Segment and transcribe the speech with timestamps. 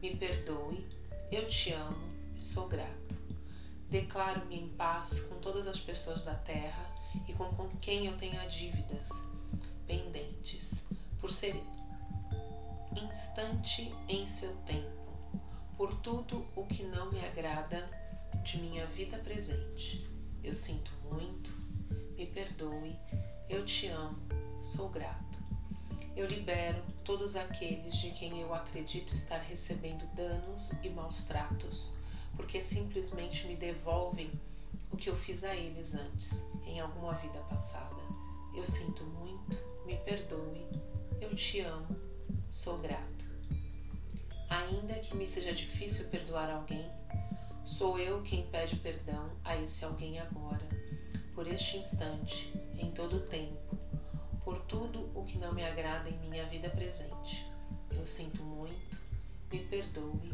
[0.00, 0.88] me perdoe,
[1.30, 3.14] eu te amo e sou grato.
[3.88, 6.94] Declaro-me em paz com todas as pessoas da terra
[7.28, 9.30] e com, com quem eu tenha dívidas
[9.86, 11.54] pendentes, por ser
[12.96, 15.12] instante em seu tempo,
[15.76, 17.88] por tudo o que não me agrada
[18.44, 20.06] de minha vida presente.
[20.42, 21.50] Eu sinto muito,
[22.16, 22.96] me perdoe,
[23.48, 24.18] eu te amo,
[24.62, 25.39] sou grato.
[26.20, 31.94] Eu libero todos aqueles de quem eu acredito estar recebendo danos e maus tratos,
[32.36, 34.30] porque simplesmente me devolvem
[34.90, 37.96] o que eu fiz a eles antes, em alguma vida passada.
[38.54, 40.66] Eu sinto muito, me perdoe,
[41.22, 41.96] eu te amo,
[42.50, 43.24] sou grato.
[44.50, 46.86] Ainda que me seja difícil perdoar alguém,
[47.64, 50.68] sou eu quem pede perdão a esse alguém agora,
[51.34, 53.69] por este instante, em todo o tempo,
[54.44, 57.50] por tudo o que não me agrada em minha vida presente.
[57.90, 59.00] Eu sinto muito,
[59.52, 60.32] me perdoe,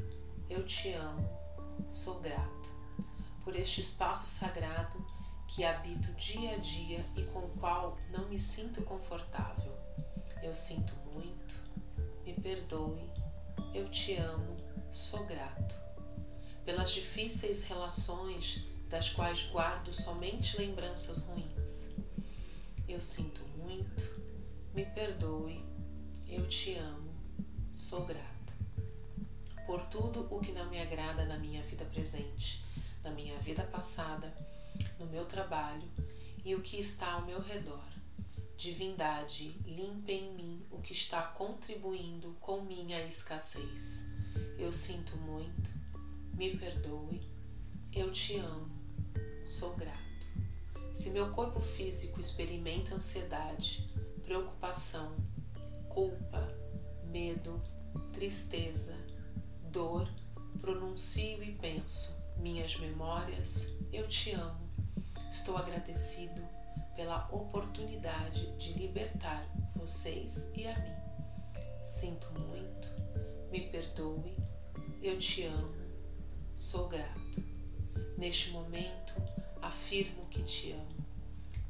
[0.48, 1.28] eu te amo,
[1.90, 2.76] sou grato
[3.46, 5.06] por este espaço sagrado
[5.46, 9.72] que habito dia a dia e com o qual não me sinto confortável.
[10.42, 11.54] Eu sinto muito,
[12.24, 13.08] me perdoe,
[13.72, 14.56] eu te amo,
[14.90, 15.76] sou grato.
[16.64, 21.90] Pelas difíceis relações das quais guardo somente lembranças ruins.
[22.88, 25.64] Eu sinto muito, me perdoe,
[26.28, 27.14] eu te amo,
[27.72, 28.54] sou grato.
[29.66, 32.64] Por tudo o que não me agrada na minha vida presente,
[33.02, 34.32] na minha vida passada,
[35.00, 35.88] no meu trabalho
[36.44, 37.84] e o que está ao meu redor.
[38.56, 44.08] Divindade, limpe em mim o que está contribuindo com minha escassez.
[44.58, 45.70] Eu sinto muito,
[46.34, 47.20] me perdoe,
[47.92, 48.70] eu te amo,
[49.44, 50.05] sou grato.
[50.96, 53.86] Se meu corpo físico experimenta ansiedade,
[54.22, 55.14] preocupação,
[55.90, 56.48] culpa,
[57.04, 57.62] medo,
[58.14, 58.96] tristeza,
[59.70, 60.08] dor,
[60.58, 64.66] pronuncio e penso minhas memórias, eu te amo
[65.30, 66.42] Estou agradecido
[66.94, 70.96] pela oportunidade de libertar vocês e a mim.
[71.84, 72.88] Sinto muito,
[73.50, 74.34] me perdoe,
[75.02, 75.74] eu te amo,
[76.56, 77.44] sou grato.
[78.16, 79.12] Neste momento,
[79.66, 81.06] afirmo que te amo.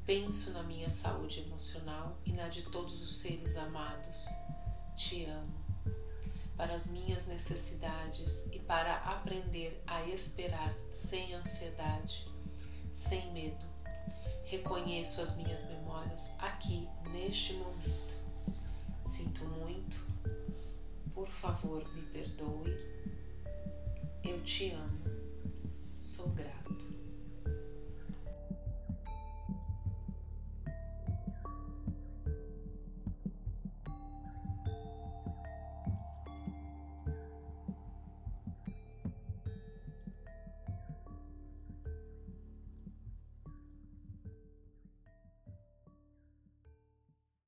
[0.05, 4.29] Penso na minha saúde emocional e na de todos os seres amados.
[4.97, 5.67] Te amo.
[6.57, 12.27] Para as minhas necessidades e para aprender a esperar sem ansiedade
[12.97, 13.67] sem medo.
[14.47, 18.17] Reconheço as minhas memórias aqui, neste momento.
[19.03, 20.03] Sinto muito,
[21.13, 22.73] por favor, me perdoe.
[24.25, 24.99] Eu te amo,
[26.01, 26.66] sou grata.